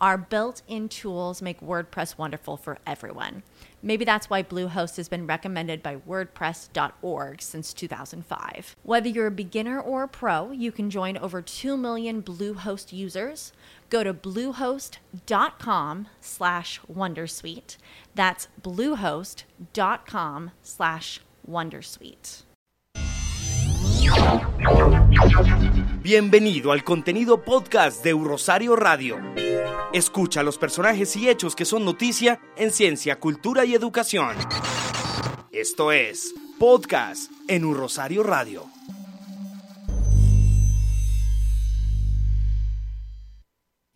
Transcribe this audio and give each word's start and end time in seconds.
Our 0.00 0.16
built 0.16 0.62
in 0.68 0.88
tools 0.88 1.42
make 1.42 1.60
WordPress 1.60 2.16
wonderful 2.16 2.56
for 2.56 2.78
everyone. 2.86 3.42
Maybe 3.82 4.04
that's 4.04 4.30
why 4.30 4.42
Bluehost 4.42 4.96
has 4.96 5.08
been 5.08 5.26
recommended 5.26 5.82
by 5.82 5.96
WordPress.org 5.96 7.42
since 7.42 7.72
2005. 7.72 8.76
Whether 8.84 9.08
you're 9.08 9.26
a 9.26 9.32
beginner 9.32 9.80
or 9.80 10.04
a 10.04 10.08
pro, 10.08 10.52
you 10.52 10.70
can 10.70 10.88
join 10.90 11.16
over 11.16 11.42
2 11.42 11.76
million 11.76 12.22
Bluehost 12.22 12.92
users. 12.92 13.52
Go 13.90 14.04
to 14.04 14.14
bluehost.com 14.14 16.08
slash 16.20 16.80
Wondersuite. 16.92 17.76
That's 18.14 18.48
bluehost.com 18.62 20.50
slash 20.62 21.20
Wondersuite. 21.48 22.42
Bienvenido 26.02 26.72
al 26.72 26.84
contenido 26.84 27.44
podcast 27.44 28.02
de 28.02 28.12
Rosario 28.12 28.76
Radio. 28.76 29.47
Escucha 29.92 30.42
los 30.42 30.58
personajes 30.58 31.16
y 31.16 31.28
hechos 31.28 31.56
que 31.56 31.64
son 31.64 31.84
noticia 31.84 32.40
en 32.56 32.70
ciencia, 32.70 33.18
cultura 33.18 33.64
y 33.64 33.74
educación. 33.74 34.36
Esto 35.50 35.92
es 35.92 36.34
Podcast 36.58 37.30
en 37.48 37.64
Un 37.64 37.76
Rosario 37.76 38.22
Radio. 38.22 38.66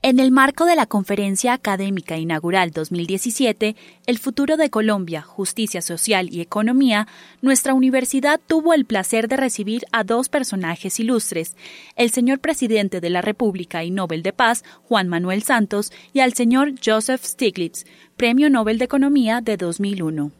En 0.00 0.20
el 0.20 0.30
marco 0.30 0.64
de 0.64 0.76
la 0.76 0.86
Conferencia 0.86 1.52
Académica 1.52 2.16
Inaugural 2.16 2.70
2017, 2.70 3.74
El 4.06 4.18
futuro 4.18 4.56
de 4.56 4.70
Colombia, 4.70 5.22
Justicia 5.22 5.82
Social 5.82 6.28
y 6.32 6.40
Economía, 6.40 7.08
nuestra 7.42 7.74
universidad 7.74 8.40
tuvo 8.46 8.74
el 8.74 8.84
placer 8.84 9.26
de 9.26 9.36
recibir 9.36 9.86
a 9.90 10.04
dos 10.04 10.28
personajes 10.28 11.00
ilustres, 11.00 11.56
el 11.96 12.12
señor 12.12 12.38
presidente 12.38 13.00
de 13.00 13.10
la 13.10 13.22
República 13.22 13.82
y 13.82 13.90
Nobel 13.90 14.22
de 14.22 14.32
Paz, 14.32 14.62
Juan 14.84 15.08
Manuel 15.08 15.42
Santos, 15.42 15.90
y 16.12 16.20
al 16.20 16.32
señor 16.32 16.74
Joseph 16.82 17.24
Stiglitz, 17.24 17.84
Premio 18.16 18.50
Nobel 18.50 18.78
de 18.78 18.84
Economía 18.84 19.40
de 19.40 19.56
2001. 19.56 20.30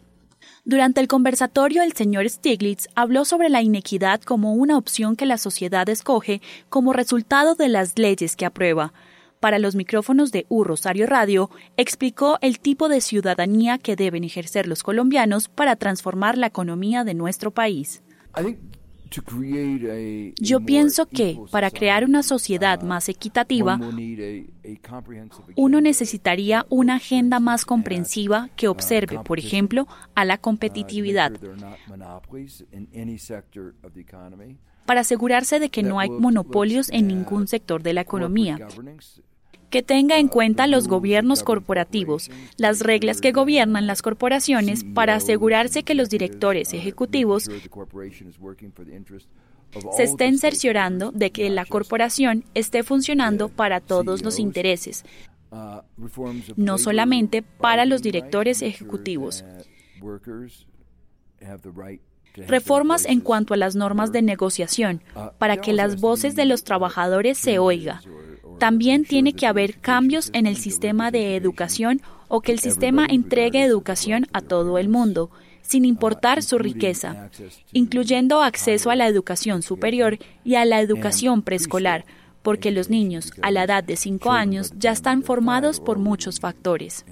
Durante 0.64 1.00
el 1.00 1.08
conversatorio, 1.08 1.82
el 1.82 1.94
señor 1.94 2.28
Stiglitz 2.28 2.88
habló 2.94 3.24
sobre 3.24 3.48
la 3.48 3.62
inequidad 3.62 4.20
como 4.20 4.52
una 4.52 4.76
opción 4.76 5.16
que 5.16 5.26
la 5.26 5.36
sociedad 5.36 5.88
escoge 5.88 6.42
como 6.68 6.92
resultado 6.92 7.56
de 7.56 7.68
las 7.68 7.98
leyes 7.98 8.36
que 8.36 8.46
aprueba, 8.46 8.92
para 9.40 9.58
los 9.58 9.74
micrófonos 9.74 10.32
de 10.32 10.46
U 10.48 10.64
Rosario 10.64 11.06
Radio, 11.06 11.50
explicó 11.76 12.38
el 12.40 12.58
tipo 12.58 12.88
de 12.88 13.00
ciudadanía 13.00 13.78
que 13.78 13.96
deben 13.96 14.24
ejercer 14.24 14.66
los 14.66 14.82
colombianos 14.82 15.48
para 15.48 15.76
transformar 15.76 16.36
la 16.38 16.46
economía 16.46 17.04
de 17.04 17.14
nuestro 17.14 17.50
país. 17.50 18.02
Yo 20.38 20.60
pienso 20.60 21.06
que 21.06 21.38
para 21.50 21.70
crear 21.70 22.04
una 22.04 22.22
sociedad 22.22 22.82
más 22.82 23.08
equitativa, 23.08 23.80
uno 25.56 25.80
necesitaría 25.80 26.66
una 26.68 26.96
agenda 26.96 27.40
más 27.40 27.64
comprensiva 27.64 28.50
que 28.56 28.68
observe, 28.68 29.18
por 29.20 29.38
ejemplo, 29.38 29.86
a 30.14 30.24
la 30.24 30.38
competitividad. 30.38 31.32
para 34.84 35.02
asegurarse 35.02 35.60
de 35.60 35.68
que 35.68 35.82
no 35.82 36.00
hay 36.00 36.08
monopolios 36.08 36.88
en 36.90 37.08
ningún 37.08 37.46
sector 37.46 37.82
de 37.82 37.92
la 37.92 38.00
economía, 38.00 38.58
que 39.70 39.82
tenga 39.82 40.18
en 40.18 40.28
cuenta 40.28 40.66
los 40.66 40.88
gobiernos 40.88 41.42
corporativos, 41.42 42.30
las 42.56 42.80
reglas 42.80 43.20
que 43.20 43.32
gobiernan 43.32 43.86
las 43.86 44.02
corporaciones 44.02 44.84
para 44.84 45.14
asegurarse 45.14 45.82
que 45.82 45.94
los 45.94 46.08
directores 46.08 46.72
ejecutivos 46.72 47.48
se 49.96 50.02
estén 50.02 50.38
cerciorando 50.38 51.12
de 51.12 51.30
que 51.30 51.50
la 51.50 51.66
corporación 51.66 52.44
esté 52.54 52.82
funcionando 52.82 53.48
para 53.48 53.80
todos 53.80 54.22
los 54.22 54.38
intereses, 54.38 55.04
no 56.56 56.78
solamente 56.78 57.42
para 57.42 57.84
los 57.84 58.02
directores 58.02 58.62
ejecutivos. 58.62 59.44
Reformas 62.34 63.04
en 63.04 63.20
cuanto 63.20 63.54
a 63.54 63.56
las 63.56 63.74
normas 63.74 64.12
de 64.12 64.22
negociación, 64.22 65.02
para 65.38 65.58
que 65.58 65.72
las 65.72 66.00
voces 66.00 66.36
de 66.36 66.44
los 66.44 66.64
trabajadores 66.64 67.36
se 67.36 67.58
oiga, 67.58 68.00
también 68.58 69.04
tiene 69.04 69.32
que 69.32 69.46
haber 69.46 69.78
cambios 69.78 70.30
en 70.32 70.46
el 70.46 70.56
sistema 70.56 71.10
de 71.10 71.36
educación 71.36 72.02
o 72.28 72.40
que 72.40 72.52
el 72.52 72.58
sistema 72.58 73.06
entregue 73.08 73.62
educación 73.62 74.26
a 74.32 74.40
todo 74.40 74.78
el 74.78 74.88
mundo, 74.88 75.30
sin 75.62 75.84
importar 75.84 76.42
su 76.42 76.58
riqueza, 76.58 77.30
incluyendo 77.72 78.42
acceso 78.42 78.90
a 78.90 78.96
la 78.96 79.06
educación 79.06 79.62
superior 79.62 80.18
y 80.44 80.56
a 80.56 80.64
la 80.64 80.80
educación 80.80 81.42
preescolar, 81.42 82.04
porque 82.42 82.70
los 82.70 82.90
niños 82.90 83.32
a 83.42 83.50
la 83.50 83.64
edad 83.64 83.84
de 83.84 83.96
5 83.96 84.30
años 84.30 84.72
ya 84.78 84.92
están 84.92 85.22
formados 85.22 85.80
por 85.80 85.98
muchos 85.98 86.40
factores. 86.40 87.04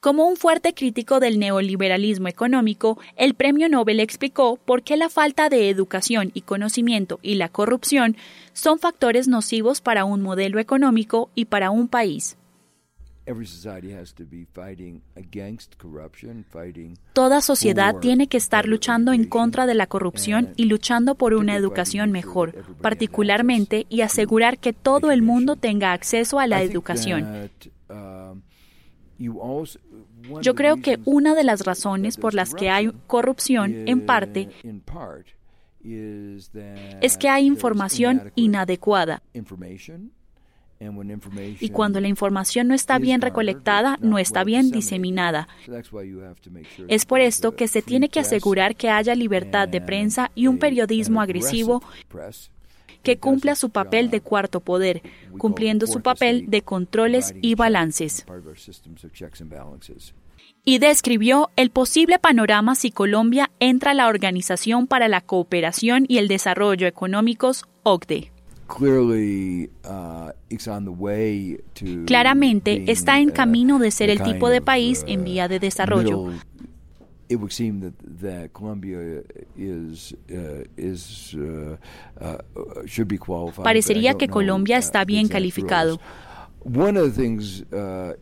Como 0.00 0.28
un 0.28 0.36
fuerte 0.36 0.74
crítico 0.74 1.20
del 1.20 1.38
neoliberalismo 1.38 2.28
económico, 2.28 2.98
el 3.16 3.34
premio 3.34 3.68
Nobel 3.68 3.98
explicó 3.98 4.56
por 4.56 4.82
qué 4.82 4.96
la 4.96 5.08
falta 5.08 5.48
de 5.48 5.68
educación 5.68 6.30
y 6.34 6.42
conocimiento 6.42 7.18
y 7.22 7.34
la 7.36 7.48
corrupción 7.48 8.16
son 8.52 8.78
factores 8.78 9.26
nocivos 9.26 9.80
para 9.80 10.04
un 10.04 10.22
modelo 10.22 10.60
económico 10.60 11.30
y 11.34 11.46
para 11.46 11.70
un 11.70 11.88
país. 11.88 12.36
Toda 17.12 17.40
sociedad 17.40 17.96
tiene 17.96 18.28
que 18.28 18.36
estar 18.36 18.66
luchando 18.66 19.12
en 19.12 19.24
contra 19.24 19.66
de 19.66 19.74
la 19.74 19.88
corrupción 19.88 20.52
y 20.56 20.66
luchando 20.66 21.16
por 21.16 21.34
una 21.34 21.56
educación 21.56 22.12
mejor, 22.12 22.54
particularmente 22.80 23.86
y 23.88 24.02
asegurar 24.02 24.58
que 24.58 24.72
todo 24.72 25.10
el 25.10 25.22
mundo 25.22 25.56
tenga 25.56 25.92
acceso 25.92 26.38
a 26.38 26.46
la 26.46 26.62
educación. 26.62 27.50
Yo 29.18 30.54
creo 30.54 30.76
que 30.76 30.98
una 31.04 31.34
de 31.34 31.44
las 31.44 31.64
razones 31.64 32.16
por 32.16 32.34
las 32.34 32.54
que 32.54 32.70
hay 32.70 32.90
corrupción, 33.06 33.88
en 33.88 34.00
parte, 34.00 34.48
es 35.82 37.16
que 37.16 37.28
hay 37.28 37.46
información 37.46 38.32
inadecuada. 38.34 39.22
Y 41.60 41.70
cuando 41.70 42.00
la 42.00 42.08
información 42.08 42.68
no 42.68 42.74
está 42.74 42.98
bien 42.98 43.22
recolectada, 43.22 43.96
no 44.00 44.18
está 44.18 44.44
bien 44.44 44.70
diseminada. 44.70 45.48
Es 46.88 47.06
por 47.06 47.20
esto 47.20 47.56
que 47.56 47.68
se 47.68 47.80
tiene 47.80 48.08
que 48.10 48.20
asegurar 48.20 48.76
que 48.76 48.90
haya 48.90 49.14
libertad 49.14 49.68
de 49.68 49.80
prensa 49.80 50.30
y 50.34 50.48
un 50.48 50.58
periodismo 50.58 51.22
agresivo 51.22 51.82
que 53.02 53.18
cumpla 53.18 53.54
su 53.54 53.70
papel 53.70 54.10
de 54.10 54.20
cuarto 54.20 54.60
poder, 54.60 55.02
cumpliendo 55.38 55.86
su 55.86 56.00
papel 56.00 56.46
de 56.48 56.62
controles 56.62 57.34
y 57.40 57.54
balances. 57.54 58.26
Y 60.64 60.78
describió 60.78 61.50
el 61.56 61.70
posible 61.70 62.18
panorama 62.18 62.74
si 62.74 62.90
Colombia 62.90 63.50
entra 63.60 63.92
a 63.92 63.94
la 63.94 64.08
Organización 64.08 64.86
para 64.86 65.08
la 65.08 65.20
Cooperación 65.20 66.06
y 66.08 66.18
el 66.18 66.28
Desarrollo 66.28 66.86
Económicos, 66.86 67.64
OCDE. 67.84 68.32
Claramente 72.04 72.90
está 72.90 73.20
en 73.20 73.30
camino 73.30 73.78
de 73.78 73.90
ser 73.92 74.10
el 74.10 74.22
tipo 74.22 74.48
de 74.48 74.60
país 74.60 75.04
en 75.06 75.24
vía 75.24 75.46
de 75.46 75.60
desarrollo, 75.60 76.32
Parecería 83.64 84.14
que 84.14 84.28
Colombia 84.28 84.78
está 84.78 85.04
bien 85.04 85.28
calificado. 85.28 86.00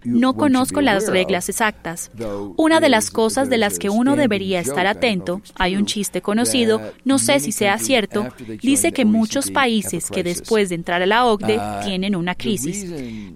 No 0.05 0.35
conozco 0.35 0.81
las 0.81 1.09
reglas 1.09 1.49
exactas. 1.49 2.11
Una 2.57 2.81
de 2.81 2.89
las 2.89 3.11
cosas 3.11 3.49
de 3.49 3.59
las 3.59 3.79
que 3.79 3.89
uno 3.89 4.17
debería 4.17 4.61
estar 4.61 4.87
atento, 4.87 5.41
hay 5.55 5.77
un 5.77 5.87
chiste 5.87 6.21
conocido, 6.21 6.81
no 7.05 7.19
sé 7.19 7.41
si 7.41 7.53
sea 7.53 7.79
cierto, 7.79 8.29
dice 8.63 8.93
que 8.93 9.05
muchos 9.05 9.51
países 9.51 10.11
que 10.11 10.23
después 10.23 10.69
de 10.69 10.75
entrar 10.75 11.03
a 11.03 11.07
la 11.07 11.25
OCDE 11.25 11.57
uh, 11.57 11.85
tienen 11.85 12.15
una 12.17 12.35
crisis. 12.35 12.87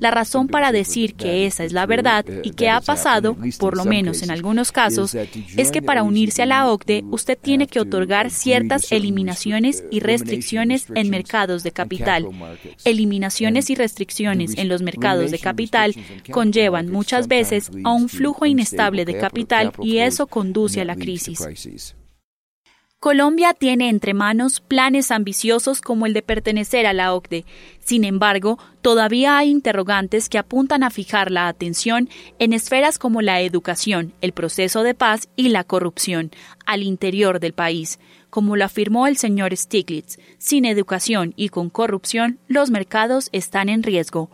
La 0.00 0.10
razón 0.10 0.48
para 0.48 0.72
decir 0.72 1.14
que 1.14 1.46
esa 1.46 1.64
es 1.64 1.72
la 1.72 1.86
verdad 1.86 2.24
uh, 2.28 2.40
y 2.42 2.50
que 2.50 2.68
ha 2.68 2.80
pasado, 2.80 3.36
por 3.58 3.76
lo 3.76 3.84
menos 3.84 4.22
en 4.22 4.30
algunos 4.30 4.72
casos, 4.72 5.14
es 5.14 5.70
que 5.70 5.82
para 5.82 6.02
unirse 6.02 6.42
a 6.42 6.46
la 6.46 6.70
OCDE 6.70 7.04
usted 7.10 7.38
tiene 7.40 7.66
que 7.66 7.80
otorgar 7.80 8.30
ciertas 8.30 8.92
eliminaciones 8.92 9.84
y 9.90 10.00
restricciones 10.00 10.86
en 10.94 11.10
mercados 11.10 11.62
de 11.62 11.72
capital. 11.72 12.28
Eliminaciones 12.84 13.70
y 13.70 13.74
restricciones 13.74 14.56
en 14.58 14.68
los 14.68 14.82
mercados 14.82 14.97
de 15.30 15.38
capital 15.38 15.94
conllevan 16.30 16.90
muchas 16.90 17.28
veces 17.28 17.70
a 17.84 17.92
un 17.92 18.08
flujo 18.08 18.46
inestable 18.46 19.04
de 19.04 19.18
capital 19.18 19.72
y 19.80 19.98
eso 19.98 20.26
conduce 20.26 20.80
a 20.80 20.84
la 20.84 20.96
crisis. 20.96 21.40
Colombia 23.00 23.54
tiene 23.54 23.90
entre 23.90 24.12
manos 24.12 24.58
planes 24.58 25.12
ambiciosos 25.12 25.80
como 25.80 26.06
el 26.06 26.14
de 26.14 26.22
pertenecer 26.22 26.84
a 26.84 26.92
la 26.92 27.14
OCDE. 27.14 27.44
Sin 27.78 28.02
embargo, 28.02 28.58
todavía 28.82 29.38
hay 29.38 29.50
interrogantes 29.50 30.28
que 30.28 30.36
apuntan 30.36 30.82
a 30.82 30.90
fijar 30.90 31.30
la 31.30 31.46
atención 31.46 32.08
en 32.40 32.52
esferas 32.52 32.98
como 32.98 33.22
la 33.22 33.40
educación, 33.40 34.14
el 34.20 34.32
proceso 34.32 34.82
de 34.82 34.94
paz 34.94 35.28
y 35.36 35.50
la 35.50 35.62
corrupción 35.62 36.32
al 36.66 36.82
interior 36.82 37.38
del 37.38 37.52
país. 37.52 38.00
Como 38.30 38.56
lo 38.56 38.64
afirmó 38.64 39.06
el 39.06 39.16
señor 39.16 39.56
Stiglitz, 39.56 40.18
sin 40.38 40.64
educación 40.64 41.34
y 41.36 41.50
con 41.50 41.70
corrupción, 41.70 42.40
los 42.48 42.70
mercados 42.70 43.28
están 43.30 43.68
en 43.68 43.84
riesgo. 43.84 44.28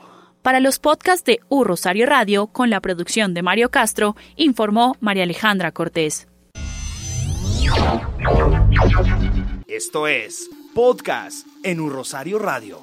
Para 0.45 0.61
los 0.61 0.79
podcasts 0.79 1.25
de 1.25 1.41
U 1.49 1.65
Rosario 1.65 2.05
Radio, 2.05 2.49
con 2.49 2.69
la 2.69 2.83
producción 2.83 3.33
de 3.33 3.41
Mario 3.41 3.71
Castro, 3.71 4.15
informó 4.37 4.95
María 5.01 5.23
Alejandra 5.23 5.73
Cortés. 5.73 6.29
Esto 9.67 10.07
es 10.07 10.51
Podcast 10.75 11.47
en 11.63 11.81
Un 11.81 11.91
Rosario 11.91 12.39
Radio. 12.39 12.83